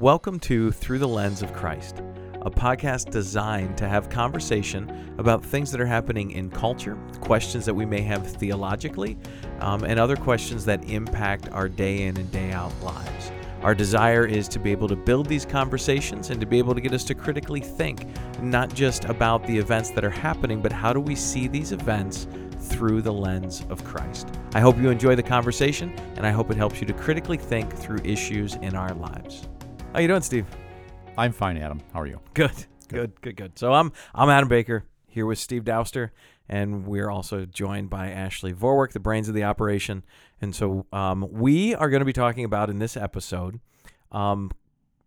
[0.00, 1.98] Welcome to Through the Lens of Christ,
[2.40, 7.74] a podcast designed to have conversation about things that are happening in culture, questions that
[7.74, 9.18] we may have theologically,
[9.60, 13.30] um, and other questions that impact our day in and day out lives.
[13.60, 16.80] Our desire is to be able to build these conversations and to be able to
[16.80, 18.06] get us to critically think,
[18.40, 22.26] not just about the events that are happening, but how do we see these events
[22.58, 24.30] through the lens of Christ.
[24.54, 27.70] I hope you enjoy the conversation, and I hope it helps you to critically think
[27.74, 29.46] through issues in our lives.
[29.92, 30.46] How you doing, Steve?
[31.18, 31.80] I'm fine, Adam.
[31.92, 32.20] How are you?
[32.32, 32.52] Good,
[32.86, 33.58] good, good, good.
[33.58, 36.10] So I'm I'm Adam Baker here with Steve Dauster,
[36.48, 40.04] and we're also joined by Ashley Vorwerk, the brains of the operation.
[40.40, 43.58] And so um, we are going to be talking about in this episode
[44.12, 44.52] um,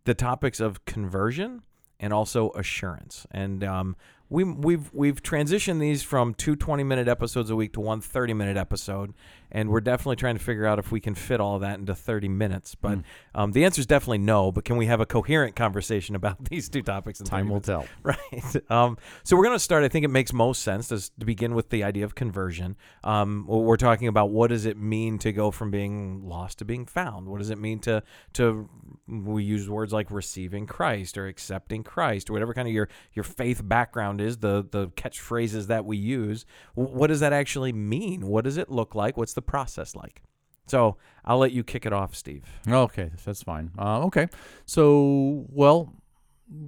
[0.04, 1.62] the topics of conversion
[1.98, 3.26] and also assurance.
[3.30, 3.96] And um,
[4.28, 8.34] we, we've we've transitioned these from two 20 minute episodes a week to one 30
[8.34, 9.14] minute episode,
[9.54, 11.94] and we're definitely trying to figure out if we can fit all of that into
[11.94, 12.74] 30 minutes.
[12.74, 13.04] But Mm.
[13.34, 14.52] um, the answer is definitely no.
[14.52, 17.20] But can we have a coherent conversation about these two topics?
[17.20, 17.66] In 30 Time will minutes?
[17.68, 17.86] tell.
[18.02, 18.70] Right.
[18.70, 19.84] Um, so we're going to start.
[19.84, 22.76] I think it makes most sense to, to begin with the idea of conversion.
[23.04, 26.84] Um, we're talking about what does it mean to go from being lost to being
[26.84, 27.28] found.
[27.28, 28.02] What does it mean to
[28.34, 28.68] to
[29.06, 33.22] we use words like receiving Christ or accepting Christ or whatever kind of your your
[33.22, 34.38] faith background is.
[34.38, 36.44] The the catchphrases that we use.
[36.74, 38.26] What does that actually mean?
[38.26, 39.16] What does it look like?
[39.16, 40.22] What's the process like?
[40.66, 42.44] So I'll let you kick it off, Steve.
[42.66, 43.70] Okay, that's fine.
[43.78, 44.28] Uh, okay,
[44.64, 45.92] so well,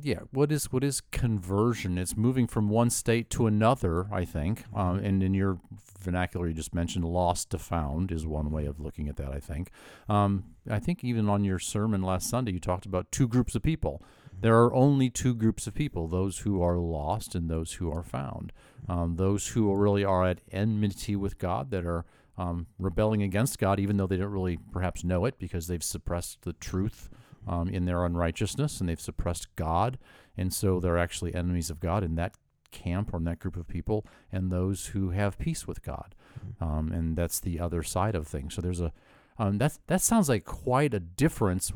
[0.02, 0.20] yeah.
[0.33, 1.98] What is what is conversion?
[1.98, 4.06] It's moving from one state to another.
[4.12, 5.58] I think, um, and in your
[5.98, 9.33] vernacular, you just mentioned lost to found is one way of looking at that.
[9.33, 9.70] I think.
[10.08, 13.62] Um, I think even on your sermon last Sunday, you talked about two groups of
[13.62, 14.02] people.
[14.38, 18.02] There are only two groups of people: those who are lost and those who are
[18.02, 18.52] found.
[18.88, 22.05] Um, those who really are at enmity with God, that are
[22.39, 26.42] um, rebelling against God, even though they don't really perhaps know it because they've suppressed
[26.42, 27.09] the truth
[27.47, 29.98] um, in their unrighteousness and they've suppressed God.
[30.37, 32.34] And so they're actually enemies of God in that
[32.73, 36.14] camp or in that group of people, and those who have peace with God.
[36.61, 38.55] Um, and that's the other side of things.
[38.55, 38.92] So there's a,
[39.39, 41.73] um, that's, that sounds like quite a difference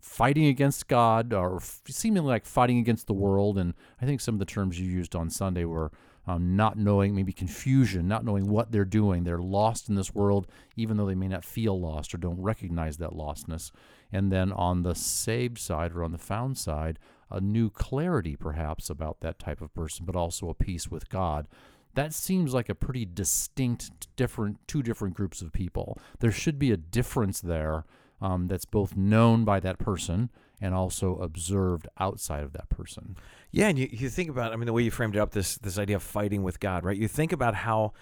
[0.00, 3.56] fighting against God or f- seemingly like fighting against the world.
[3.56, 5.92] And I think some of the terms you used on Sunday were
[6.26, 9.24] um, not knowing, maybe confusion, not knowing what they're doing.
[9.24, 10.46] They're lost in this world,
[10.76, 13.70] even though they may not feel lost or don't recognize that lostness.
[14.12, 16.98] And then on the saved side or on the found side,
[17.30, 21.48] a new clarity perhaps about that type of person, but also a peace with God.
[21.94, 25.98] That seems like a pretty distinct, different, two different groups of people.
[26.20, 27.84] There should be a difference there
[28.20, 30.30] um, that's both known by that person
[30.62, 33.16] and also observed outside of that person.
[33.50, 35.56] Yeah, and you, you think about, I mean, the way you framed it up, this
[35.58, 36.96] this idea of fighting with God, right?
[36.96, 37.92] You think about how,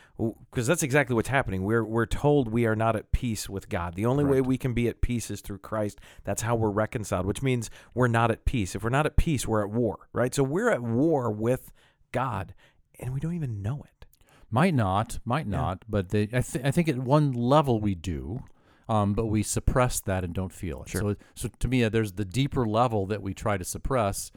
[0.50, 1.64] because that's exactly what's happening.
[1.64, 3.94] We're we're told we are not at peace with God.
[3.96, 6.00] The only way we can be at peace is through Christ.
[6.22, 8.76] That's how we're reconciled, which means we're not at peace.
[8.76, 10.32] If we're not at peace, we're at war, right?
[10.32, 11.72] So we're at war with
[12.12, 12.54] God,
[13.00, 14.06] and we don't even know it.
[14.52, 15.56] Might not, might Yeah.
[15.56, 18.42] not, but they, I, th- I think at one level we do,
[18.90, 20.88] um, but we suppress that and don't feel it.
[20.88, 21.00] Sure.
[21.00, 24.32] So, so to me, uh, there's the deeper level that we try to suppress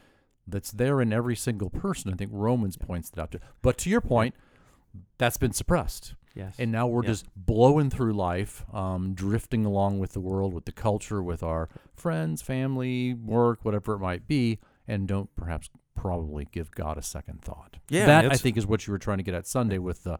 [0.46, 2.12] that's there in every single person.
[2.12, 3.40] I think Romans points that out to.
[3.62, 4.34] But to your point,
[5.18, 6.14] that's been suppressed.
[6.34, 6.54] Yes.
[6.58, 7.10] And now we're Yeah.
[7.10, 11.68] just blowing through life, um, drifting along with the world, with the culture, with our
[11.94, 17.40] friends, family, work, whatever it might be, and don't perhaps probably give God a second
[17.40, 17.78] thought.
[17.88, 20.18] Yeah, that I think is what you were trying to get at Sunday with the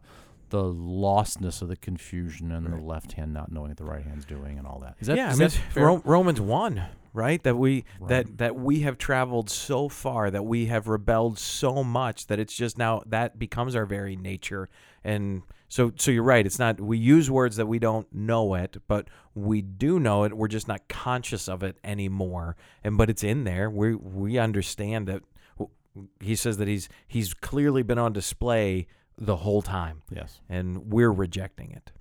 [0.49, 2.79] the lostness of the confusion and Right.
[2.79, 4.95] the left hand not knowing what the right hand's doing and all that.
[4.99, 5.85] Is that yeah, is I mean, that fair?
[5.85, 6.83] Ro- Romans one,
[7.13, 7.41] right?
[7.43, 8.09] That we Right.
[8.09, 12.53] that that we have traveled so far, that we have rebelled so much that it's
[12.55, 14.69] just now that becomes our very nature.
[15.03, 16.45] And so, so you're right.
[16.45, 20.35] It's not we use words that we don't know it, but we do know it.
[20.37, 22.55] We're just not conscious of it anymore.
[22.83, 23.69] And but it's in there.
[23.69, 25.21] We we understand that.
[26.19, 30.41] He says that he's he's clearly been on display the whole time, yes.
[30.49, 31.91] and we're rejecting it.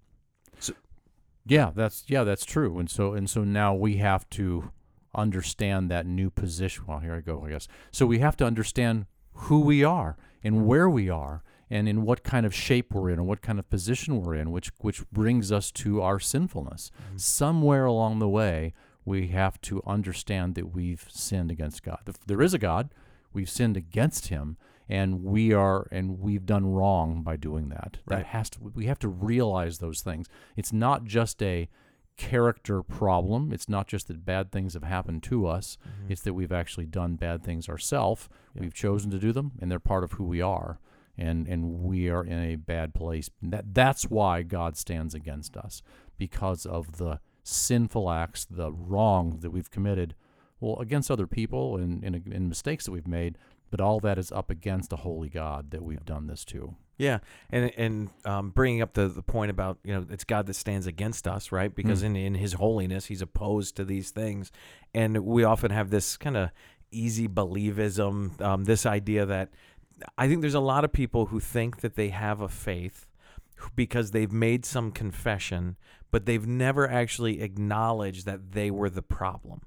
[1.47, 2.79] Yeah, that's yeah, that's true.
[2.79, 4.71] And so and so now we have to
[5.15, 6.85] understand that new position.
[6.87, 7.69] Well, here I go, I guess.
[7.91, 12.23] So we have to understand who we are and where we are and in what
[12.23, 15.53] kind of shape we're in and what kind of position we're in, which which brings
[15.53, 16.91] us to our sinfulness.
[16.97, 17.19] Mm-hmm.
[17.19, 18.73] Somewhere along the way,
[19.05, 22.01] we have to understand that we've sinned against God.
[22.27, 22.91] There is a God,
[23.33, 24.57] we've sinned against him
[24.89, 27.99] and we are and we've done wrong by doing that.
[28.07, 28.19] Right.
[28.19, 30.27] that has to we have to realize those things.
[30.57, 31.69] It's not just a
[32.17, 33.53] character problem.
[33.53, 35.77] It's not just that bad things have happened to us.
[35.83, 36.13] Mm-hmm.
[36.13, 38.63] It's that we've actually done bad things ourselves Yeah.
[38.63, 40.79] we've chosen to do them and they're part of who we are.
[41.17, 43.31] And and we are in a bad place.
[43.43, 45.83] That that's why god stands against us
[46.19, 50.15] because of the sinful acts the wrong that we've committed
[50.61, 53.37] well, against other people and, and, and mistakes that we've made,
[53.75, 56.77] but all that is up against a holy God that we've done this to.
[56.97, 57.19] Yeah,
[57.51, 60.87] and and um, bringing up the, the point about you know it's God that stands
[60.87, 61.75] against us, right?
[61.75, 62.07] Because Mm.
[62.07, 64.53] in in His holiness, He's opposed to these things,
[64.95, 66.51] and we often have this kind of
[66.93, 69.49] easy believism, um, this idea that
[70.17, 73.09] I think there's a lot of people who think that they have a faith
[73.75, 75.77] because they've made some confession,
[76.13, 79.63] but they've never actually acknowledged that they were the problem.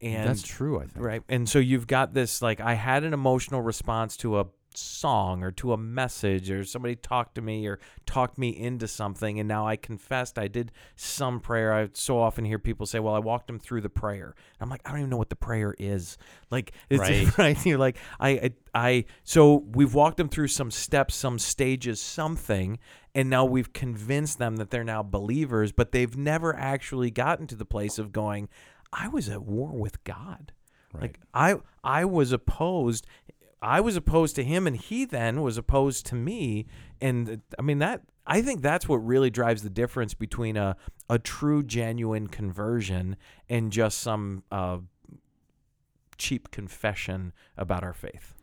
[0.00, 1.04] And That's true, I think.
[1.04, 1.22] Right.
[1.28, 4.46] And so you've got this like I had an emotional response to a
[4.78, 9.40] song or to a message or somebody talked to me or talked me into something
[9.40, 11.72] and now I confessed I did some prayer.
[11.72, 14.82] I so often hear people say, "Well, I walked them through the prayer." I'm like,
[14.84, 16.18] "I don't even know what the prayer is."
[16.50, 17.38] Like it's Right.
[17.38, 17.66] right.
[17.66, 22.78] You're like, I, I I so we've walked them through some steps, some stages, something,
[23.14, 27.56] and now we've convinced them that they're now believers, but they've never actually gotten to
[27.56, 28.48] the place of going,
[28.96, 30.52] I was at war with God.
[30.92, 31.02] Right.
[31.02, 33.06] Like I I was opposed
[33.60, 36.66] I was opposed to him and he then was opposed to me
[37.00, 40.76] and I mean that I think that's what really drives the difference between a
[41.08, 43.16] a true genuine conversion
[43.48, 44.78] and just some uh,
[46.18, 48.34] cheap confession about our faith.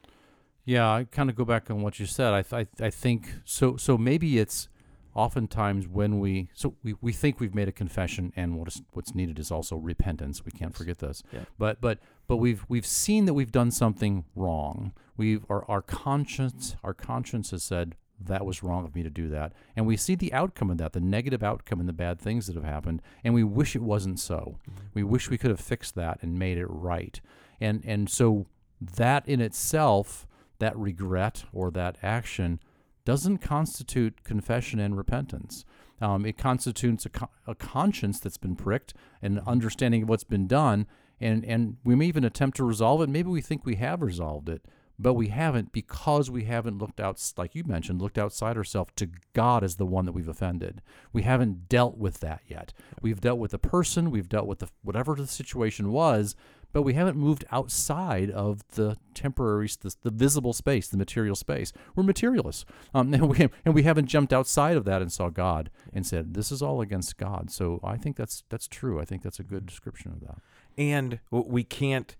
[0.66, 2.32] Yeah, I kind of go back on what you said.
[2.34, 3.76] I, th- I I think so.
[3.76, 4.70] So maybe it's
[5.16, 9.14] oftentimes when we so we, we think we've made a confession, and what is what's
[9.16, 10.44] needed is also repentance.
[10.46, 10.78] We can't Yes.
[10.78, 11.24] forget this.
[11.32, 11.46] Yeah.
[11.58, 14.94] But but but we've we've seen that we've done something wrong.
[15.18, 19.28] We've our our conscience our conscience has said that was wrong of me to do
[19.30, 22.48] that, and we see the outcome of that, the negative outcome and the bad things
[22.48, 24.60] that have happened, and we wish it wasn't so.
[24.70, 24.80] Mm-hmm.
[24.94, 27.20] We wish we could have fixed that and made it right.
[27.60, 28.46] And and so
[28.80, 30.26] that in itself,
[30.60, 32.60] that regret or that action,
[33.06, 35.66] doesn't constitute confession and repentance.
[36.02, 40.48] Um, it constitutes a, co- a conscience that's been pricked and understanding of what's been
[40.48, 40.88] done,
[41.20, 43.10] and and we may even attempt to resolve it.
[43.10, 44.66] Maybe we think we have resolved it,
[45.00, 49.10] but we haven't because we haven't looked out, like you mentioned, looked outside ourselves to
[49.34, 50.82] God as the one that we've offended.
[51.12, 52.74] We haven't dealt with that yet.
[53.02, 56.36] We've dealt with the person, we've dealt with the whatever the situation was,
[56.74, 61.72] but we haven't moved outside of the temporary, the, the visible space, the material space.
[61.96, 65.70] We're materialists, um, and we and we haven't jumped outside of that and saw God
[65.94, 69.00] and said, "This is all against God." So I think that's that's true.
[69.00, 70.40] I think that's a good description of that.
[70.78, 72.18] and we can't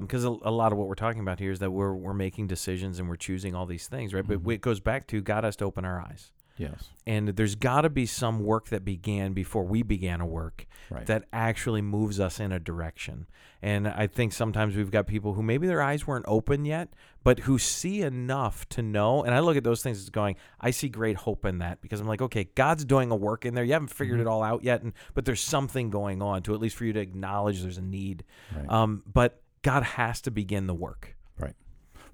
[0.00, 2.46] because a, a lot of what we're talking about here is that we're we're making
[2.46, 4.24] decisions and we're choosing all these things, right?
[4.26, 4.42] Mhm.
[4.42, 7.82] But it goes back to God has to open our eyes, Yes, and there's got
[7.82, 11.04] to be some work that began before we began a work right.
[11.06, 13.26] that actually moves us in a direction.
[13.62, 16.88] And I think sometimes we've got people who maybe their eyes weren't open yet,
[17.24, 19.22] but who see enough to know.
[19.24, 22.00] And I look at those things as going, I see great hope in that because
[22.00, 23.64] I'm like, okay, God's doing a work in there.
[23.64, 24.22] You haven't figured Mhm.
[24.22, 26.92] it all out yet, and but there's something going on to at least for you
[26.92, 28.24] to acknowledge there's a need.
[28.56, 28.70] right.
[28.70, 31.16] Um, but God has to begin the work.
[31.38, 31.54] Right.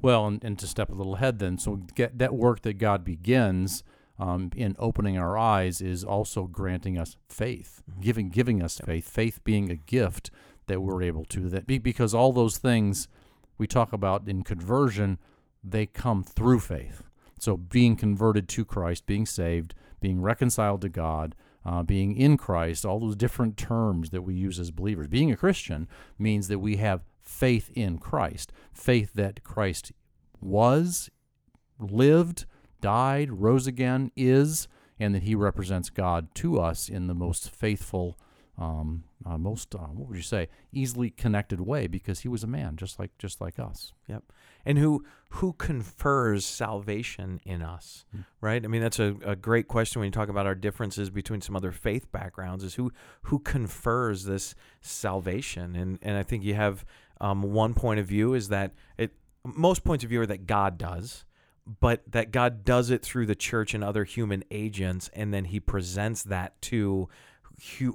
[0.01, 3.05] Well, and, and to step a little ahead, then, so get that work that God
[3.05, 3.85] begins
[4.19, 9.09] um, in opening our eyes is also granting us faith, giving giving us faith.
[9.09, 10.31] Faith being a gift
[10.67, 13.09] that we're able to that be, because all those things
[13.59, 15.19] we talk about in conversion,
[15.63, 17.03] they come through faith.
[17.39, 22.85] So being converted to Christ, being saved, being reconciled to God, uh, being in Christ,
[22.85, 25.09] all those different terms that we use as believers.
[25.09, 25.89] Being a Christian
[26.19, 29.93] means that we have faith in Christ, faith that Christ
[30.41, 31.11] was,
[31.79, 32.47] lived,
[32.83, 34.69] died, rose again, is,
[35.01, 38.19] and that he represents God to us in the most faithful,
[38.59, 42.47] um, uh, most uh, what would you say, easily connected way because he was a
[42.47, 43.95] man just like just like us.
[44.07, 44.25] Yep,
[44.67, 45.05] and who
[45.37, 48.21] who confers salvation in us Hmm.
[48.43, 51.41] right i mean that's a, a great question when you talk about our differences between
[51.41, 56.55] some other faith backgrounds is who who confers this salvation and and i think you
[56.55, 56.85] have
[57.21, 59.13] um, one point of view is that it
[59.45, 61.25] most points of view are that god does
[61.81, 65.61] but that god does it through the church and other human agents and then he
[65.61, 67.09] presents that to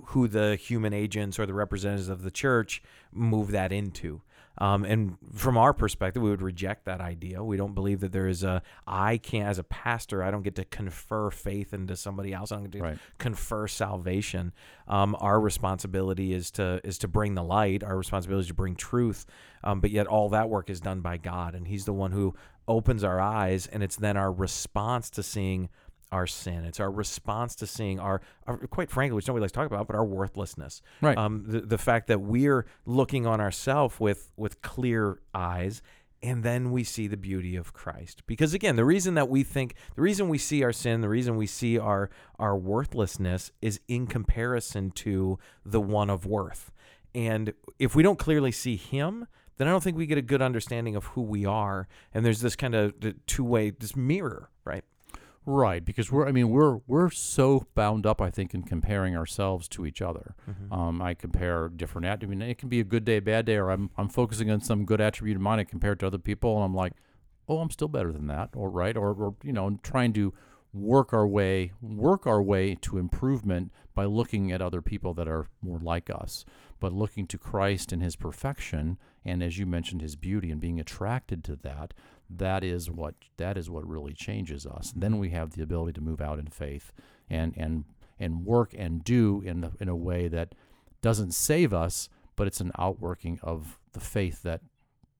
[0.05, 2.81] who, the human agents or the representatives of the church
[3.11, 4.21] move that into
[4.59, 7.43] um, and from our perspective, we would reject that idea.
[7.43, 10.55] We don't believe that there is a, I can't, as a pastor, I don't get
[10.55, 12.51] to confer faith into somebody else.
[12.51, 12.97] I don't get to Right.
[13.17, 14.53] confer salvation.
[14.87, 17.83] Um, our responsibility is to is to bring the light.
[17.83, 19.25] Our responsibility is to bring truth.
[19.63, 22.35] Um, but yet, all that work is done by God, and He's the one who
[22.67, 25.69] opens our eyes, and it's then our response to seeing
[26.11, 26.63] our sin.
[26.65, 29.87] It's our response to seeing our, our quite frankly, which nobody likes to talk about,
[29.87, 31.17] but our worthlessness Right.
[31.17, 35.81] um, the, the fact that we're looking on ourselves with with clear eyes
[36.23, 39.75] and then we see the beauty of Christ because again the reason that we think
[39.95, 42.09] the reason we see our sin the reason we see our
[42.39, 46.71] our worthlessness is in comparison to the one of worth
[47.13, 50.41] And if we don't clearly see Him, then I don't think we get a good
[50.41, 51.87] understanding of who we are.
[52.13, 52.93] And there's this kind of
[53.25, 54.49] two way, this mirror,
[55.47, 55.83] right?
[55.83, 59.85] Because we're I mean we're we're so bound up I think in comparing ourselves to
[59.85, 60.35] each other.
[60.47, 60.73] Mm-hmm.
[60.73, 63.55] Um, I compare different at I mean it can be a good day, bad day,
[63.55, 66.65] or I'm I'm focusing on some good attribute of mine compared to other people, and
[66.65, 66.93] I'm like,
[67.47, 70.33] oh, I'm still better than that, or right, or or you know, trying to
[70.73, 75.47] work our way work our way to improvement by looking at other people that are
[75.61, 76.43] more like us,
[76.79, 80.79] but looking to Christ and His perfection, and as you mentioned, His beauty, and being
[80.79, 81.93] attracted to that
[82.29, 84.91] that is what that is what really changes us.
[84.93, 86.91] And then we have the ability to move out in faith
[87.29, 87.85] and and
[88.19, 90.55] and work and do in the, in a way that
[91.01, 94.61] doesn't save us, but it's an outworking of the faith that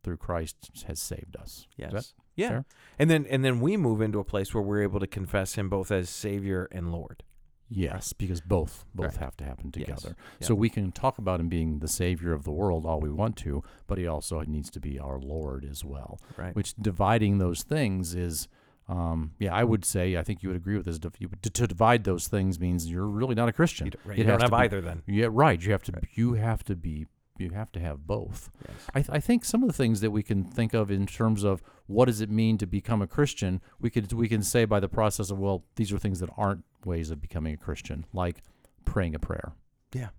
[0.04, 1.68] through Christ has saved us.
[1.76, 2.14] Yes.
[2.36, 2.50] Yeah.
[2.50, 2.66] Fair?
[3.00, 5.70] And then and then we move into a place where we're able to confess him
[5.70, 7.24] both as savior and lord.
[7.70, 9.18] Yes, because both both right.
[9.18, 10.16] have to happen together.
[10.40, 10.48] Yes.
[10.48, 13.36] So we can talk about him being the savior of the world all we want
[13.38, 16.20] to, but he also needs to be our Lord as well.
[16.38, 16.56] Right.
[16.56, 18.48] Which dividing those things is,
[18.88, 21.00] um, yeah, I would say I think you would agree with this.
[21.00, 23.88] To, to divide those things means you're really not a Christian.
[23.88, 24.18] You don't, right.
[24.18, 25.04] you don't have be, either then.
[25.06, 25.62] Yeah, right.
[25.62, 26.08] You have to right.
[26.14, 27.08] you have to be
[27.40, 28.50] you have to have both.
[28.68, 28.78] Yes.
[28.94, 31.44] I, th- I think some of the things that we can think of in terms
[31.44, 34.80] of what does it mean to become a Christian, we could we can say by
[34.80, 38.44] the process of well, these are things that aren't ways of becoming a Christian, like
[38.86, 39.54] praying a prayer.
[39.94, 40.10] Yeah.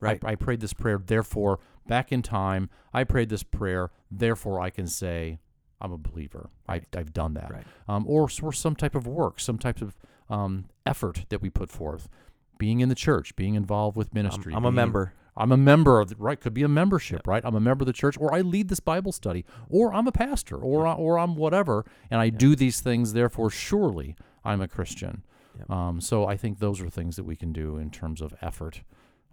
[0.00, 0.22] Right.
[0.24, 4.70] I, I prayed this prayer, therefore, back in time, I prayed this prayer, therefore I
[4.70, 5.38] can say
[5.80, 6.50] I'm a believer.
[6.68, 6.84] Right.
[6.94, 7.50] I, I've done that.
[7.50, 7.64] Right.
[7.88, 9.96] Um, or, or some type of work, some type of
[10.28, 12.08] um, effort that we put forth.
[12.58, 14.52] Being in the church, being involved with ministry.
[14.52, 15.12] I'm, I'm a member.
[15.36, 17.26] I'm a member of the, right could be a membership yep.
[17.26, 17.44] right?
[17.44, 20.12] I'm a member of the church or I lead this Bible study or I'm a
[20.12, 20.98] pastor or yep.
[20.98, 22.38] or I'm whatever and I yep.
[22.38, 25.22] do these things therefore surely I'm a Christian.
[25.70, 28.82] Um, so I think those are things that we can do in terms of effort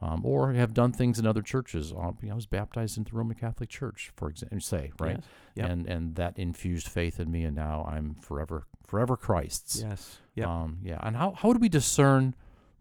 [0.02, 1.92] um, or have done things in other churches.
[1.92, 5.20] Um, I was baptized into the Roman Catholic Church for example say right?
[5.56, 5.70] Yes.
[5.70, 9.82] and and that infused faith in me and now I'm forever forever Christ's.
[9.82, 10.18] Yes.
[10.36, 11.00] Yeah um, yeah.
[11.02, 12.36] And how, how do we discern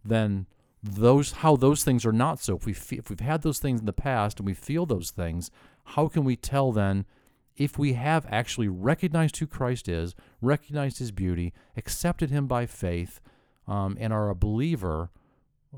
[0.04, 0.46] then
[0.82, 2.56] those how those things are not so.
[2.56, 5.10] If we fe- if we've had those things in the past and we feel those
[5.10, 5.50] things,
[5.84, 7.06] how can we tell then
[7.56, 13.20] if we have actually recognized who Christ is, recognized His beauty, accepted Him by faith,
[13.68, 15.10] um, and are a believer?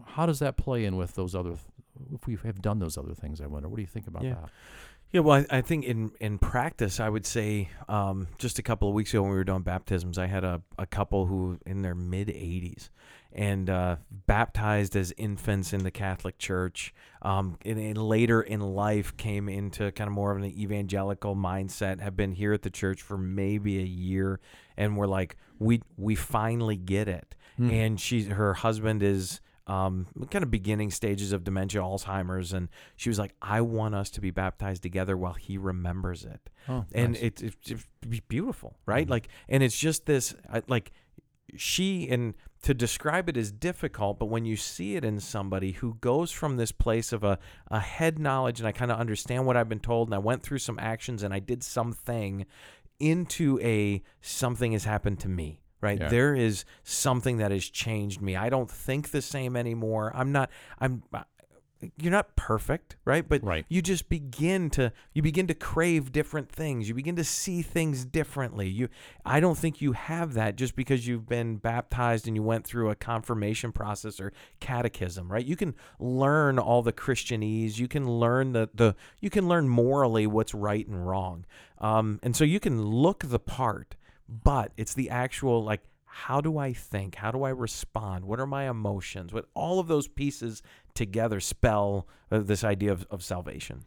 [0.07, 1.57] How does that play in with those other?
[2.13, 3.69] If we have done those other things, I wonder.
[3.69, 4.35] What do you think about yeah.
[4.35, 4.51] that?
[5.13, 8.89] Yeah, well, I, I, think in, in practice, I would say um, just a couple
[8.89, 11.83] of weeks ago when we were doing baptisms, I had a, a couple who in
[11.83, 12.89] their mid 80s
[13.35, 16.95] and uh, baptized as infants in the Catholic Church.
[17.23, 22.01] Um, and, and, later in life, came into kind of more of an evangelical mindset.
[22.01, 24.41] Have been here at the church for maybe a year,
[24.77, 27.35] and we're like, we we finally get it.
[27.59, 27.73] Mm.
[27.73, 33.09] And she, her husband is um, kind of beginning stages of dementia, Alzheimer's, and she
[33.09, 37.15] was like, "I want us to be baptized together while he remembers it." Oh, and
[37.15, 37.23] nice.
[37.23, 39.05] it, it, it's beautiful, right?
[39.05, 39.13] Mm-hmm.
[39.13, 40.35] Like, and it's just this,
[40.69, 40.93] like,
[41.57, 45.95] she and to describe it is difficult, but when you see it in somebody who
[46.01, 49.57] goes from this place of a, a head knowledge and I kind of understand what
[49.57, 52.47] I've been told and I went through some actions and I did something
[52.99, 56.01] into a something has happened to me right?
[56.01, 56.09] Yeah.
[56.09, 58.37] there is something that has changed me.
[58.37, 60.11] I don't think the same anymore.
[60.15, 61.03] I'm not i'm
[61.97, 63.29] you're not perfect right?
[63.29, 63.65] But right.
[63.69, 66.89] you just begin to you begin to crave different things.
[66.89, 68.69] You begin to see things differently.
[68.69, 68.89] You
[69.25, 72.91] i don't think you have that just because you've been baptized and you went through
[72.91, 75.45] a confirmation process or catechism right?
[75.45, 77.79] You can learn all the christianese.
[77.79, 81.45] You can learn the the you can learn morally what's right and wrong.
[81.79, 83.97] Um, and so you can look the part
[84.29, 85.83] but it's the actual like
[86.15, 87.17] how do I think?
[87.17, 88.25] How do I respond?
[88.25, 89.33] What are my emotions?
[89.33, 90.63] What all of those pieces
[90.95, 93.83] together spell uh, this idea of, of salvation.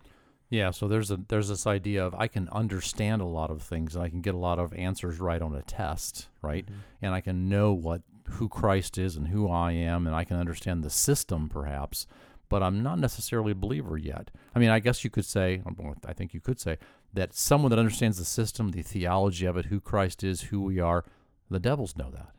[0.50, 3.96] Yeah, so there's a there's this idea of I can understand a lot of things
[3.96, 6.66] and I can get a lot of answers right on a test, right?
[6.66, 6.80] Mm-hmm.
[7.02, 10.38] And I can know what who Christ is and who I am and I can
[10.38, 12.08] understand the system perhaps,
[12.50, 14.32] but I'm not necessarily a believer yet.
[14.54, 15.62] I mean, I guess you could say
[16.06, 16.78] I think you could say
[17.14, 20.80] that someone that understands the system, the theology of it, who Christ is, who we
[20.80, 21.06] are,
[21.50, 22.32] the devils know that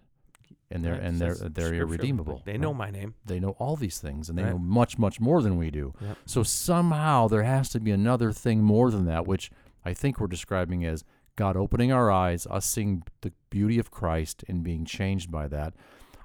[0.70, 1.02] and they're right.
[1.02, 2.42] and they're they're irredeemable.
[2.44, 3.14] They know my name.
[3.24, 4.52] They know all these things, and they right.
[4.52, 5.94] know much much more than we do.
[6.00, 6.18] Yep.
[6.26, 9.50] So somehow there has to be another thing more than that, which
[9.84, 11.04] I think we're describing as
[11.36, 15.74] God opening our eyes, us seeing the beauty of Christ, and being changed by that.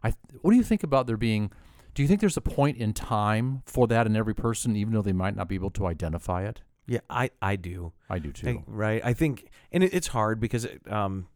[0.03, 1.51] I what do you think about there being?
[1.93, 5.03] Do you think there's a point in time for that in every person, even though
[5.03, 6.61] they might not be able to identify it?
[6.85, 7.93] Yeah, I, I do.
[8.09, 8.47] I do too.
[8.49, 9.01] I, right.
[9.05, 11.27] I think, and it, it's hard because it, um,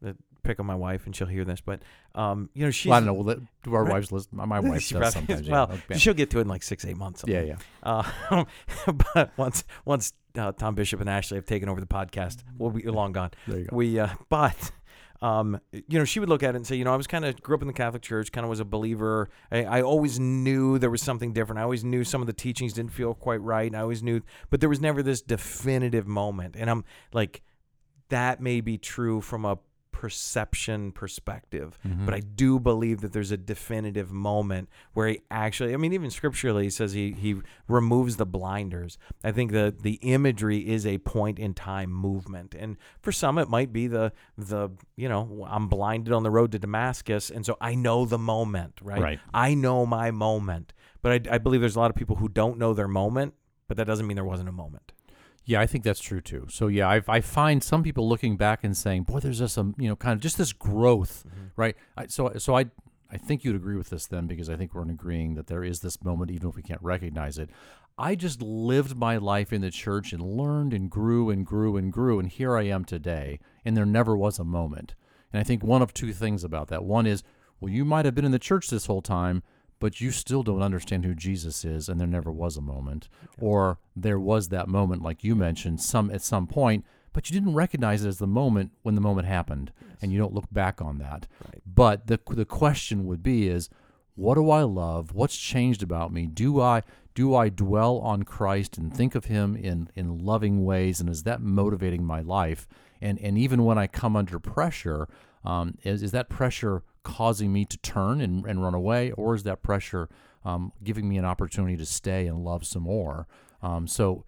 [0.47, 1.81] pick on my wife, and she'll hear this, but
[2.15, 3.13] um, you know, she's Well, I don't know.
[3.21, 3.93] Well, do our Right.
[3.93, 4.29] wives listen?
[4.31, 5.49] My, wife does sometimes.
[5.49, 5.97] well, yeah.
[5.97, 7.23] She'll get to it in like six, eight months.
[7.27, 7.57] yeah, yeah.
[7.83, 8.45] Uh,
[9.13, 12.83] but once once uh, Tom Bishop and Ashley have taken over the podcast, we'll be
[12.83, 13.31] long gone.
[13.47, 13.75] There you go.
[13.75, 14.71] We uh, but
[15.21, 17.25] um, you know, she would look at it and say, you know, I was kind
[17.25, 19.29] of grew up in the Catholic Church, kind of was a believer.
[19.51, 21.59] I, I always knew there was something different.
[21.59, 23.67] I always knew some of the teachings didn't feel quite right.
[23.67, 26.55] And I always knew, but there was never this definitive moment.
[26.57, 27.41] And I'm like,
[28.09, 29.57] that may be true from a
[29.97, 32.05] perception perspective, Mm-hmm.
[32.05, 36.11] but I do believe that there's a definitive moment where he actually, I mean, even
[36.11, 37.35] scripturally, he says he, he
[37.67, 38.97] removes the blinders.
[39.23, 42.53] I think the, the imagery is a point in time movement.
[42.53, 46.51] And for some, it might be the, the, you know, I'm blinded on the road
[46.51, 47.29] to Damascus.
[47.29, 49.01] And so I know the moment, right?
[49.01, 49.19] Right.
[49.33, 50.73] I know my moment.
[51.01, 53.33] But I, I believe there's a lot of people who don't know their moment,
[53.67, 54.91] but that doesn't mean there wasn't a moment.
[55.47, 56.45] Yeah, I think that's true too.
[56.49, 59.73] So yeah, I, I find some people looking back and saying, "Boy, there's just some,
[59.77, 61.45] you know, kind of just this growth, mm-hmm.
[61.55, 62.65] right?" I, so so I
[63.09, 65.63] I think you'd agree with this then because I think we're in agreeing that there
[65.63, 67.49] is this moment even if we can't recognize it.
[67.97, 71.93] I just lived my life in the church and learned and grew and grew and
[71.93, 74.95] grew and here I am today and there never was a moment.
[75.31, 76.83] And I think one of two things about that.
[76.83, 77.23] One is,
[77.59, 79.43] well, you might have been in the church this whole time,
[79.79, 83.09] but you still don't understand who Jesus is and there never was a moment.
[83.39, 87.55] Or there was that moment like you mentioned some at some point but you didn't
[87.55, 90.99] recognize it as the moment when the moment happened and you don't look back on
[90.99, 91.27] that.
[91.43, 91.61] Right.
[91.65, 93.69] but the the question would be is
[94.15, 95.13] what do I love?
[95.13, 96.25] What's changed about me?
[96.25, 100.99] Do I do I dwell on Christ and think of him in in loving ways
[100.99, 102.67] and is that motivating my life?
[103.01, 105.07] And and even when I come under pressure
[105.43, 109.43] um, is, is that pressure causing me to turn and, and run away, or is
[109.43, 110.09] that pressure
[110.43, 113.27] um, giving me an opportunity to stay and love some more?
[113.61, 114.25] Um, so,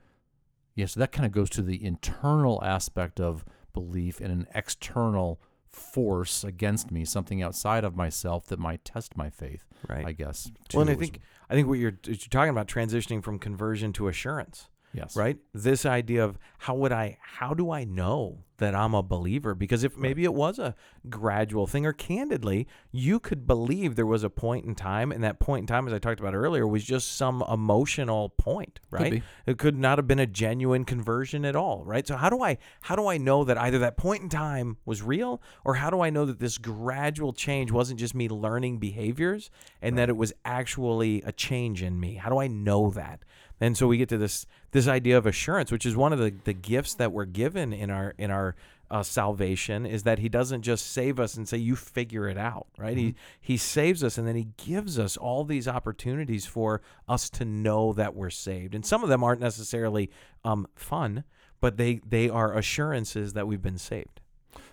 [0.75, 3.43] yeah, so that kind of goes to the internal aspect of
[3.73, 5.41] belief and an external
[5.73, 9.65] force against me, something outside of myself that might test my faith.
[9.89, 10.05] Right.
[10.05, 10.49] I guess.
[10.73, 11.19] well, and I think,
[11.49, 14.69] I think what you're, you're talking about transitioning from conversion to assurance.
[14.93, 15.37] Yes, right?
[15.53, 19.55] This idea of how would i how do i know that i'm a believer?
[19.55, 20.75] Because if maybe it was a
[21.09, 25.39] gradual thing or candidly you could believe there was a point in time and that
[25.39, 29.13] point in time as i talked about earlier was just some emotional point right?
[29.13, 29.23] be.
[29.45, 32.05] it could not have been a genuine conversion at all right?
[32.05, 35.01] So how do i how do i know that either that point in time was
[35.01, 39.49] real or how do i know that this gradual change wasn't just me learning behaviors
[39.81, 42.15] and that it was actually a change in me?
[42.15, 43.23] How do i know that
[43.61, 46.33] and so we get to this this idea of assurance, which is one of the,
[46.43, 48.55] the gifts that we're given in our in our
[48.91, 52.67] uh, salvation, is that He doesn't just save us and say you figure it out,
[52.77, 52.97] right?
[52.97, 57.45] He He saves us and then He gives us all these opportunities for us to
[57.45, 60.09] know that we're saved, and some of them aren't necessarily
[60.43, 61.23] um, fun,
[61.59, 64.21] but they they are assurances that we've been saved.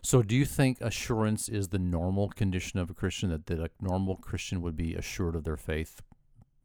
[0.03, 3.31] So, do you think assurance is the normal condition of a Christian?
[3.31, 6.01] That, that a normal Christian would be assured of their faith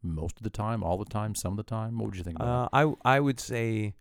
[0.02, 1.98] most of the time, all the time, some of the time?
[1.98, 3.94] What would you think about Uh, I I would say,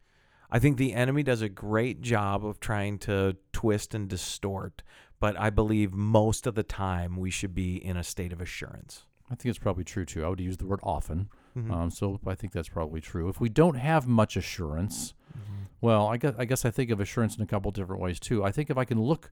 [0.50, 4.84] I think the enemy does a great job of trying to twist and distort,
[5.20, 9.06] but I believe most of the time we should be in a state of assurance.
[9.30, 10.26] I think it's probably true too.
[10.26, 11.30] I would use the word often.
[11.56, 11.72] Mhm.
[11.72, 13.30] Um, so I think that's probably true.
[13.30, 15.64] If we don't have much assurance, Mm-hmm.
[15.80, 18.44] well, I guess I guess I think of assurance in a couple different ways too.
[18.44, 19.32] I think if I can look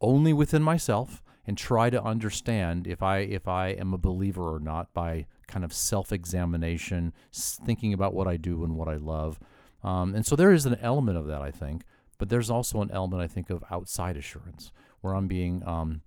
[0.00, 4.60] only within myself and try to understand if I if I am a believer or
[4.60, 9.40] not by kind of self-examination, thinking about what I do and what I love,
[9.82, 11.84] um, and so there is an element of that I think.
[12.18, 16.02] But there's also an element I think of outside assurance where I'm being um,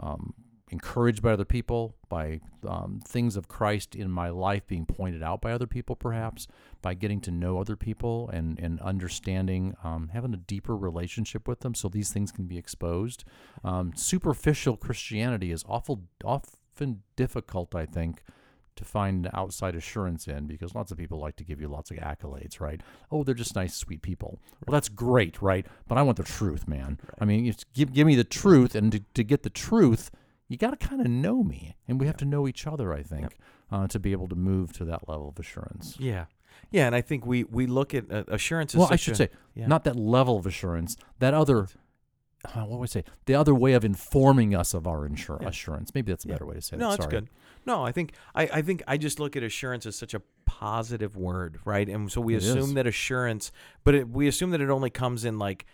[0.00, 0.34] um,
[0.74, 5.40] encouraged by other people, by um, things of Christ in my life being pointed out
[5.40, 6.46] by other people, perhaps,
[6.82, 11.60] by getting to know other people and, and understanding, um, having a deeper relationship with
[11.60, 13.24] them so these things can be exposed.
[13.62, 18.22] Um, superficial Christianity is awful, often difficult, I think.
[18.78, 21.96] To find outside assurance in because lots of people like to give you lots of
[21.98, 22.80] accolades, right?
[23.08, 24.40] Oh, they're just nice, sweet people.
[24.66, 25.64] Well, that's great, right?
[25.86, 26.98] But I want the truth, man.
[27.20, 30.10] I mean, it's, give, give me the truth, and to, to get the truth,
[30.54, 32.92] you got to kind of know me, and we have to know each other.
[32.92, 33.36] I think
[33.72, 35.96] uh, to be able to move to that level of assurance.
[35.98, 36.26] Yeah,
[36.70, 38.74] yeah, and I think we we look at uh, assurance.
[38.74, 39.66] As Well, I should a- say yeah.
[39.66, 40.96] not that level of assurance.
[41.18, 41.66] That other,
[42.44, 43.04] uh, what would I say?
[43.26, 45.48] The other way of informing us of our insur- Yeah.
[45.48, 45.92] assurance.
[45.94, 46.34] Maybe that's a Yeah.
[46.34, 46.78] better way to say it.
[46.80, 46.98] No, that.
[47.00, 47.20] that's Sorry.
[47.22, 47.30] good.
[47.66, 51.16] No, I think I, I think I just look at assurance as such a positive
[51.16, 51.88] word, right?
[51.88, 52.74] And so we It assume is.
[52.74, 53.50] that assurance,
[53.82, 55.66] but it, we assume that it only comes in like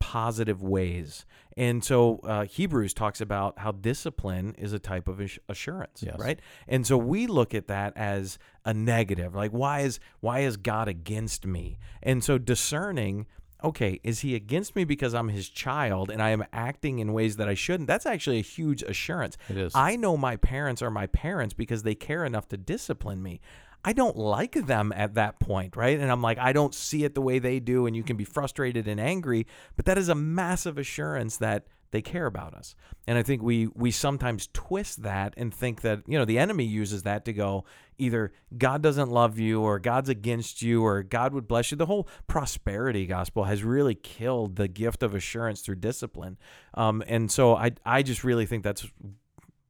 [0.00, 1.24] positive ways.
[1.56, 6.16] And so uh, Hebrews talks about how discipline is a type of assurance, Yes.
[6.18, 6.40] right?
[6.66, 9.34] And so we look at that as a negative.
[9.34, 11.78] Like why is why is God against me?
[12.02, 13.26] And so discerning
[13.62, 17.36] okay, is he against me because I'm his child and I am acting in ways
[17.36, 17.88] that I shouldn't?
[17.88, 19.36] That's actually a huge assurance.
[19.50, 19.72] It is.
[19.74, 23.42] I know my parents are my parents because they care enough to discipline me.
[23.84, 25.98] I don't like them at that point, right?
[25.98, 28.24] And I'm like, I don't see it the way they do, and you can be
[28.24, 32.74] frustrated and angry, but that is a massive assurance that they care about us.
[33.06, 36.64] And I think we we sometimes twist that and think that, you know, the enemy
[36.64, 37.64] uses that to go
[37.98, 41.76] either God doesn't love you or God's against you or God would bless you.
[41.76, 46.38] The whole prosperity gospel has really killed the gift of assurance through discipline.
[46.74, 48.86] Um, and so I I just really think that's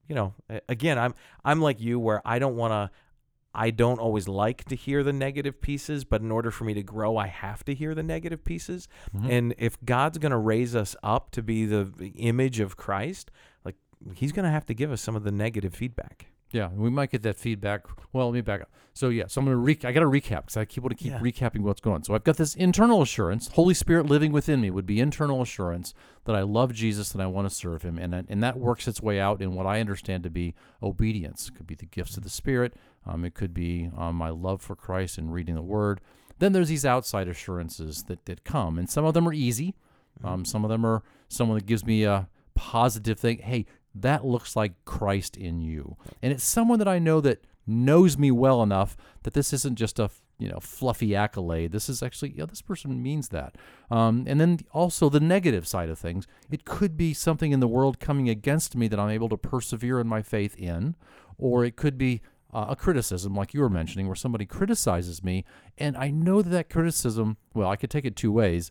[0.08, 0.34] you know,
[0.68, 2.90] again, I'm I'm like you where I don't want to
[3.54, 6.82] I don't always like to hear the negative pieces, but in order for me to
[6.82, 8.86] grow, I have to hear the negative pieces.
[9.14, 9.28] Mhm.
[9.30, 13.30] And if God's going to raise us up to be the image of Christ,
[13.64, 13.76] like
[14.14, 16.26] he's going to have to give us some of the negative feedback.
[16.52, 17.86] Yeah, we might get that feedback.
[18.12, 18.70] Well, let me back up.
[18.92, 21.00] So yeah, so I'm gonna re- I got to recap because I keep want to
[21.00, 21.20] keep Yeah.
[21.20, 22.02] recapping what's going on.
[22.02, 23.46] So I've got this internal assurance.
[23.52, 27.26] Holy Spirit living within me would be internal assurance that I love Jesus and I
[27.28, 29.78] want to serve Him, and that- and that works its way out in what I
[29.80, 31.48] understand to be obedience.
[31.48, 32.74] It could be the gifts of the Spirit.
[33.06, 36.00] Um, it could be um, my love for Christ and reading the Word.
[36.38, 39.74] Then there's these outside assurances that that come, and some of them are easy.
[40.22, 43.38] Um, some of them are someone that gives me a positive thing.
[43.38, 48.18] Hey, that looks like Christ in you, and it's someone that I know that knows
[48.18, 51.72] me well enough that this isn't just a you know fluffy accolade.
[51.72, 53.56] This is actually yeah, this person means that.
[53.90, 56.26] Um, and then also the negative side of things.
[56.50, 60.00] It could be something in the world coming against me that I'm able to persevere
[60.00, 60.96] in my faith in,
[61.38, 65.44] or it could be uh, a criticism, like you were mentioning, where somebody criticizes me,
[65.78, 67.36] and I know that that criticism.
[67.54, 68.70] Well, I could take it two ways.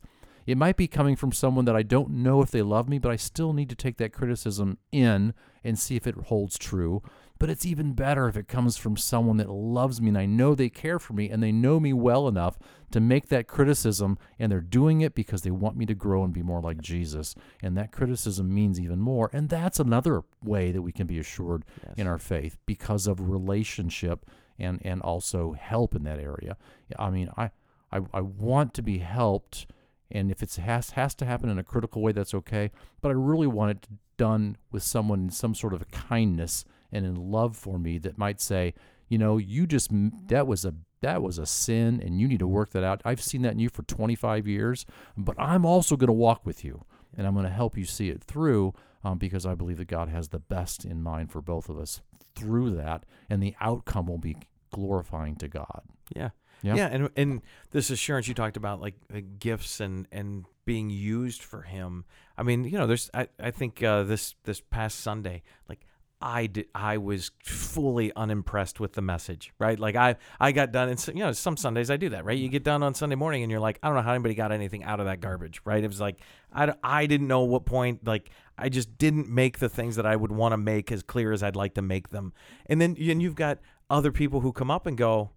[0.49, 3.11] It might be coming from someone that I don't know if they love me, but
[3.11, 7.03] I still need to take that criticism in and see if it holds true.
[7.37, 10.55] But it's even better if it comes from someone that loves me and I know
[10.55, 12.57] they care for me and they know me well enough
[12.89, 16.33] to make that criticism and they're doing it because they want me to grow and
[16.33, 17.35] be more like Jesus.
[17.61, 19.29] And that criticism means even more.
[19.31, 21.63] And that's another way that we can be assured
[21.95, 24.25] in our faith because of relationship
[24.57, 26.57] and and also help in that area.
[26.97, 27.51] I mean, I
[27.91, 29.67] I, I want to be helped
[30.11, 32.71] and if it has has to happen in a critical way, that's okay.
[33.01, 37.15] But I really want it done with someone in some sort of kindness and in
[37.15, 38.73] love for me that might say,
[39.07, 39.89] you know, you just
[40.27, 43.01] that was a that was a sin, and you need to work that out.
[43.05, 44.85] I've seen that in you for 25 years,
[45.17, 46.83] but I'm also going to walk with you,
[47.17, 50.09] and I'm going to help you see it through, um, because I believe that God
[50.09, 52.01] has the best in mind for both of us
[52.35, 54.37] through that, and the outcome will be
[54.71, 55.83] glorifying to God.
[56.13, 56.29] Yeah.
[56.61, 56.75] Yeah.
[56.75, 57.41] Yeah, and and
[57.71, 58.95] this assurance you talked about, like
[59.39, 62.05] gifts and and being used for Him.
[62.37, 65.85] I mean, you know, there's I I think uh, this this past Sunday, like
[66.21, 69.79] I did, I was fully unimpressed with the message, right?
[69.79, 72.37] Like I I got done, and so, you know, some Sundays I do that, right?
[72.37, 74.51] You get done on Sunday morning, and you're like, I don't know how anybody got
[74.51, 75.83] anything out of that garbage, right?
[75.83, 76.19] It was like
[76.51, 80.15] I I didn't know what point, like I just didn't make the things that I
[80.17, 82.33] would want to make as clear as I'd like to make them,
[82.65, 85.31] and then and you've got other people who come up and go,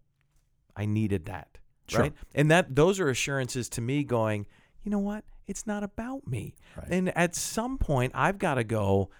[0.76, 1.58] I needed that.
[1.88, 2.00] Sure.
[2.00, 2.12] Right.
[2.34, 4.46] And that those are assurances to me going,
[4.82, 5.24] you know what?
[5.46, 6.54] It's not about me.
[6.76, 6.88] Right.
[6.90, 9.10] And at some point I've got to go,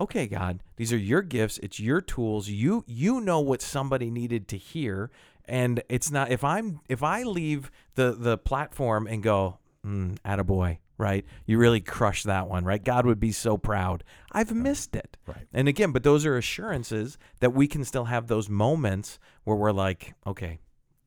[0.00, 2.48] okay, God, these are your gifts, it's your tools.
[2.48, 5.10] You you know what somebody needed to hear.
[5.44, 10.78] And it's not if I'm if I leave the the platform and go, mm, attaboy,
[10.98, 11.24] right?
[11.46, 12.82] You really crushed that one, right?
[12.82, 14.04] God would be so proud.
[14.30, 15.16] I've missed it.
[15.26, 15.46] Right.
[15.52, 19.72] And again, but those are assurances that we can still have those moments where we're
[19.72, 20.60] like, okay,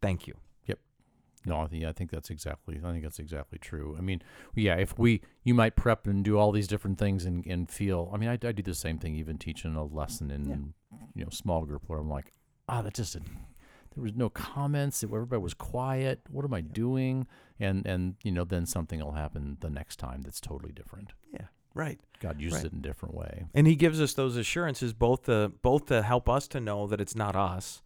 [0.06, 0.36] thank you.
[0.68, 0.80] Yep.
[1.46, 2.80] No, I think, I think that's exactly.
[2.84, 3.96] I think that's exactly true.
[3.98, 4.22] I mean,
[4.56, 8.10] yeah, if we, you might prep and do all these different things and, and feel.
[8.14, 10.74] I mean, I, I do the same thing, even teaching a lesson in
[11.16, 12.32] you know small group where I'm like,
[12.70, 13.38] ah, that just didn't.
[13.94, 15.04] There was no comments.
[15.04, 16.20] Everybody was quiet.
[16.30, 17.28] What am I doing?
[17.60, 21.14] And and you know, then something will happen the next time that's totally different.
[21.32, 22.00] Yeah, right.
[22.20, 22.66] God uses Right.
[22.66, 23.46] it in a different way.
[23.54, 27.00] And he gives us those assurances both to both to help us to know that
[27.00, 27.82] it's not us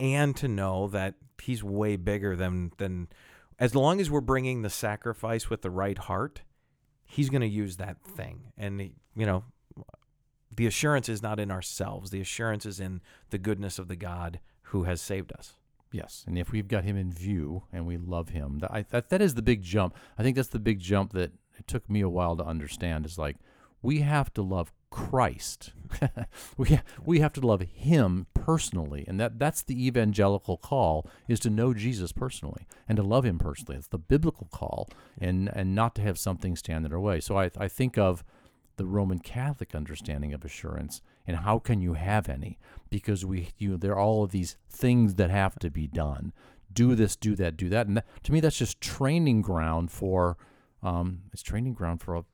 [0.00, 3.08] and to know that he's way bigger than than
[3.58, 6.42] as long as we're bringing the sacrifice with the right heart,
[7.04, 8.52] he's going to use that thing.
[8.58, 9.44] And he- you know,
[10.54, 12.10] the assurance is not in ourselves.
[12.10, 15.54] The assurance is in the goodness of the God who has saved us.
[15.92, 19.08] Yes, and if we've got him in view and we love him, that, I, that
[19.10, 19.94] that is the big jump.
[20.18, 23.06] I think that's the big jump that it took me a while to understand.
[23.06, 23.36] Is like
[23.82, 25.72] we have to love Christ.
[26.56, 31.50] we we have to love Him personally, and that that's the evangelical call is to
[31.50, 33.76] know Jesus personally and to love Him personally.
[33.76, 37.20] It's the biblical call, and and not to have something stand in our way.
[37.20, 38.24] So I I think of
[38.76, 42.58] the Roman Catholic understanding of assurance and how can you have any
[42.90, 46.32] because we you there are all of these things that have to be done
[46.72, 47.88] do this, do that, do that.
[47.88, 50.36] And that, to me, that's just training ground for
[50.82, 52.24] um, it's training ground for a,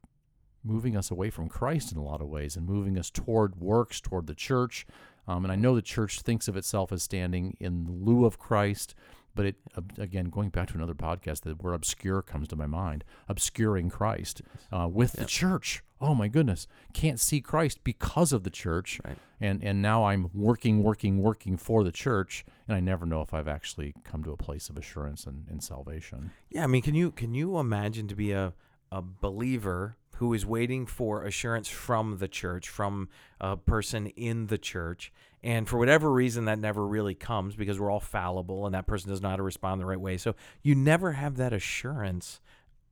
[0.64, 4.00] moving us away from Christ in a lot of ways and moving us toward works,
[4.00, 4.86] toward the church.
[5.28, 8.94] Um, and I know the church thinks of itself as standing in lieu of Christ,
[9.34, 9.56] but it
[9.98, 14.42] again going back to another podcast, the word obscure comes to my mind, obscuring Christ
[14.72, 15.82] uh, with the church.
[16.00, 19.16] Oh my goodness, can't see Christ because of the church, Right.
[19.40, 23.32] and and now I'm working, working, working for the church, and I never know if
[23.32, 26.32] I've actually come to a place of assurance and, and salvation.
[26.50, 28.52] Yeah, I mean, can you can you imagine to be a
[28.90, 33.08] a believer who is waiting for assurance from the church, from
[33.40, 37.90] a person in the church, and for whatever reason that never really comes because we're
[37.90, 40.16] all fallible and that person doesn't know how to respond the right way.
[40.16, 42.40] So you never have that assurance.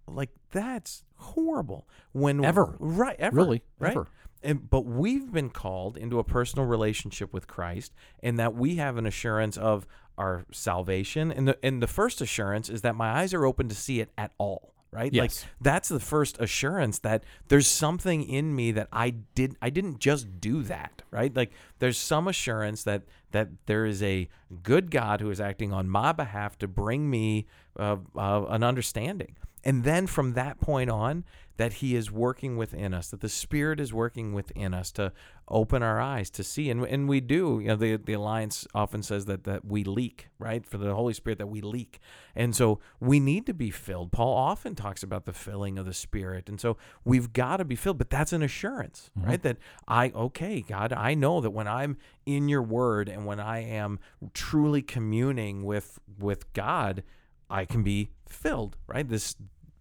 [0.09, 1.87] Like that's horrible.
[2.13, 2.77] When Ever.
[2.81, 3.17] right?
[3.19, 3.93] Ever, Really, right?
[3.93, 4.09] ever.
[4.43, 8.97] And, but we've been called into a personal relationship with Christ, and that we have
[8.97, 11.31] an assurance of our salvation.
[11.31, 14.11] And the and the first assurance is that my eyes are open to see it
[14.17, 14.75] at all.
[14.93, 15.13] Right?
[15.15, 20.01] Like that's the first assurance that there's something in me that I did I didn't
[20.01, 21.35] just do that, right?
[21.35, 24.29] Like there's some assurance that that there is a
[24.65, 27.47] good God who is acting on my behalf to bring me
[27.79, 29.37] uh, uh, an understanding.
[29.65, 31.25] And then from that point on,
[31.61, 35.13] that He is working within us, that the Spirit is working within us to
[35.47, 36.71] open our eyes to see.
[36.71, 37.59] And, and we do.
[37.61, 40.65] You know, the, the Alliance often says that, that we leak, right?
[40.65, 42.01] For the Holy Spirit, that we leak.
[42.35, 44.11] And so we need to be filled.
[44.11, 46.49] Paul often talks about the filling of the Spirit.
[46.49, 47.99] And so we've got to be filled.
[47.99, 49.29] But that's an assurance, mm-hmm.
[49.29, 49.43] right?
[49.43, 53.59] That I, okay, God, I know that when I'm in your word and when I
[53.65, 53.99] am
[54.33, 57.03] truly communing with with God,
[57.51, 59.07] I can be filled, right?
[59.07, 59.37] This,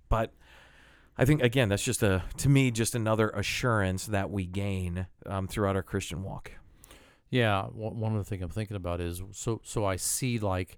[0.09, 0.33] but
[1.17, 5.47] I think again, that's just a to me just another assurance that we gain um,
[5.47, 6.51] throughout our Christian walk.
[7.29, 10.77] Yeah, one of the things I'm thinking about is so so I see like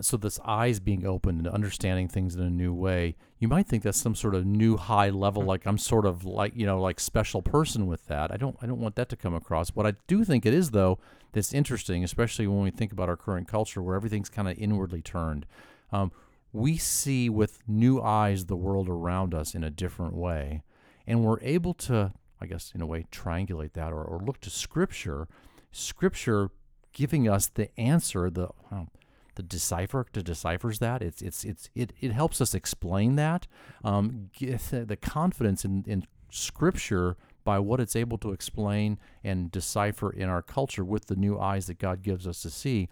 [0.00, 3.16] so this eyes being opened and understanding things in a new way.
[3.38, 6.52] You might think that's some sort of new high level, like I'm sort of like
[6.56, 8.32] you know like special person with that.
[8.32, 9.70] I don't I don't want that to come across.
[9.70, 10.98] What I do think it is though
[11.32, 15.02] that's interesting, especially when we think about our current culture where everything's kind of inwardly
[15.02, 15.46] turned.
[15.92, 16.12] Um,
[16.52, 20.62] we see with new eyes the world around us in a different way,
[21.06, 24.50] and we're able to, I guess, in a way, triangulate that or, or look to
[24.50, 25.28] Scripture.
[25.70, 26.50] Scripture
[26.92, 28.88] giving us the answer the um,
[29.34, 31.02] the decipher to deciphers that.
[31.02, 33.46] It's it's it's it, it helps us explain that
[33.84, 40.28] um, the confidence in, in scripture by what it's able to explain and decipher in
[40.28, 42.88] our culture with the new eyes that God gives us to see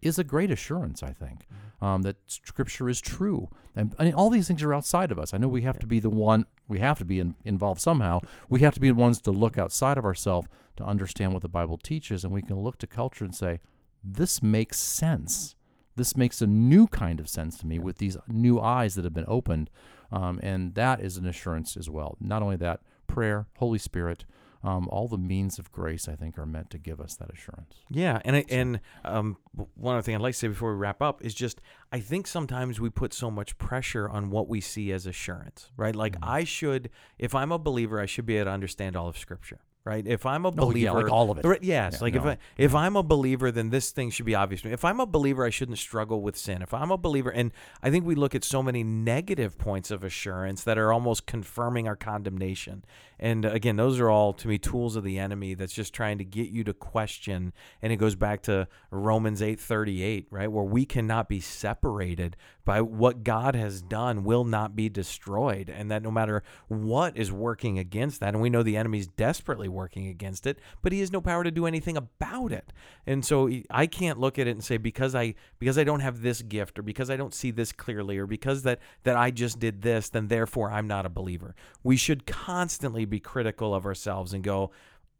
[0.00, 1.46] is a great assurance, I think,
[1.80, 3.48] um, that Scripture is true.
[3.74, 5.32] And, and all these things are outside of us.
[5.32, 8.20] I know we have to be the one, we have to be in, involved somehow.
[8.48, 11.48] We have to be the ones to look outside of ourselves to understand what the
[11.48, 12.24] Bible teaches.
[12.24, 13.60] And we can look to culture and say,
[14.02, 15.54] this makes sense.
[15.96, 19.14] This makes a new kind of sense to me with these new eyes that have
[19.14, 19.70] been opened.
[20.12, 22.16] Um, and that is an assurance as well.
[22.20, 24.24] Not only that, prayer, Holy Spirit,
[24.64, 27.76] um, all the means of grace, I think, are meant to give us that assurance.
[27.90, 29.36] Yeah, and I, and um,
[29.74, 31.60] one other thing I'd like to say before we wrap up is just
[31.92, 35.94] I think sometimes we put so much pressure on what we see as assurance, right?
[35.94, 39.16] Like I should, if I'm a believer, I should be able to understand all of
[39.16, 40.06] Scripture, right?
[40.06, 41.44] If I'm a Oh, believer, yeah, like all of it.
[41.44, 42.30] Right, yes, Yeah, like if no.
[42.30, 44.74] I, if I'm a believer, then this thing should be obvious to me.
[44.74, 46.60] If I'm a believer, I shouldn't struggle with sin.
[46.62, 50.02] If I'm a believer, and I think we look at so many negative points of
[50.04, 52.84] assurance that are almost confirming our condemnation.
[53.20, 56.18] And uh, again, those are all to me tools of the enemy that's just trying
[56.18, 57.52] to get you to question.
[57.82, 62.36] And it goes back to Romans eight thirty eight, right, where we cannot be separated
[62.64, 67.32] by what God has done will not be destroyed, and that no matter what is
[67.32, 71.10] working against that, and we know the enemy's desperately working against it, but he has
[71.10, 72.72] no power to do anything about it.
[73.06, 76.20] And so I can't look at it and say because I because I don't have
[76.20, 79.58] this gift or because I don't see this clearly or because that that I just
[79.58, 81.54] did this, then therefore I'm not a believer.
[81.82, 84.70] We should constantly be critical of ourselves and go,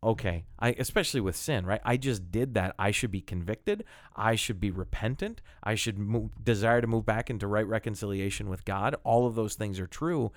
[0.03, 1.81] okay i especially with sin right?
[1.85, 2.75] I just did that.
[2.79, 3.85] I should be convicted.
[4.15, 5.41] I should be repentant.
[5.63, 8.97] I should move, desire to move back into right reconciliation with god.
[9.05, 10.33] All of those things are true.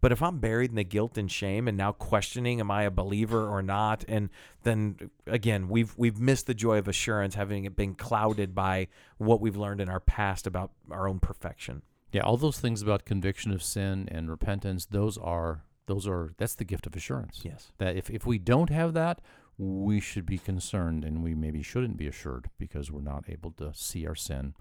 [0.00, 2.90] But if i'm buried in the guilt and shame and now questioning am i a
[2.90, 4.04] believer or not?
[4.06, 4.30] And
[4.62, 9.40] then again we've we've missed the joy of assurance having it been clouded by what
[9.40, 11.82] we've learned in our past about our own perfection.
[12.12, 16.54] Yeah, all those things about conviction of sin and repentance, those are those are that's
[16.54, 17.40] the gift of assurance.
[17.44, 19.20] yes That if, if we don't have that,
[19.58, 23.72] we should be concerned and we maybe shouldn't be assured because we're not able to
[23.74, 24.54] see our sin,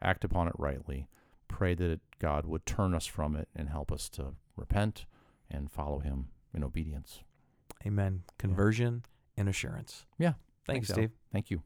[0.00, 1.08] act upon it rightly,
[1.48, 5.06] pray that it, God would turn us from it and help us to repent
[5.50, 7.20] and follow him in obedience.
[7.86, 9.04] amen conversion
[9.36, 10.34] and assurance Yeah.
[10.66, 11.62] thanks, steve Thank you.